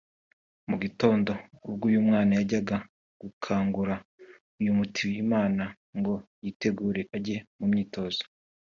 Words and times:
Mu 0.69 0.75
gitondo 0.83 1.31
ubwo 1.67 1.83
uyu 1.89 1.99
mwana 2.07 2.31
yajyaga 2.39 2.77
gukangura 3.21 3.95
uyu 4.59 4.71
Mutuyimana 4.77 5.63
ngo 5.97 6.13
yitegure 6.43 7.01
ajye 7.17 7.37
mu 7.57 7.65
myitozo 7.71 8.23